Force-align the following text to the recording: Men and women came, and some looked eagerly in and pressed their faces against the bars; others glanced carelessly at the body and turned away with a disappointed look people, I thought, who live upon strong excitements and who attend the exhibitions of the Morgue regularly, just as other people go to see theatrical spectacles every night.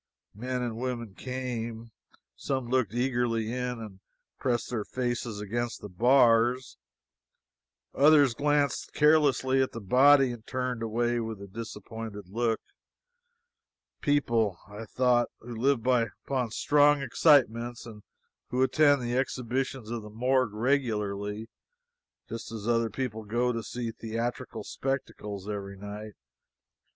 Men 0.33 0.63
and 0.63 0.77
women 0.79 1.13
came, 1.13 1.79
and 1.79 1.91
some 2.35 2.67
looked 2.67 2.95
eagerly 2.95 3.51
in 3.53 3.79
and 3.79 3.99
pressed 4.39 4.71
their 4.71 4.83
faces 4.83 5.39
against 5.39 5.79
the 5.79 5.89
bars; 5.89 6.79
others 7.93 8.33
glanced 8.33 8.93
carelessly 8.95 9.61
at 9.61 9.73
the 9.73 9.79
body 9.79 10.31
and 10.31 10.43
turned 10.47 10.81
away 10.81 11.19
with 11.19 11.39
a 11.39 11.45
disappointed 11.47 12.29
look 12.29 12.59
people, 14.01 14.57
I 14.67 14.85
thought, 14.85 15.29
who 15.37 15.55
live 15.55 15.85
upon 15.85 16.49
strong 16.49 17.03
excitements 17.03 17.85
and 17.85 18.01
who 18.47 18.63
attend 18.63 19.03
the 19.03 19.15
exhibitions 19.15 19.91
of 19.91 20.01
the 20.01 20.09
Morgue 20.09 20.55
regularly, 20.55 21.47
just 22.27 22.51
as 22.51 22.67
other 22.67 22.89
people 22.89 23.23
go 23.23 23.51
to 23.51 23.61
see 23.61 23.91
theatrical 23.91 24.63
spectacles 24.63 25.47
every 25.47 25.77
night. 25.77 26.13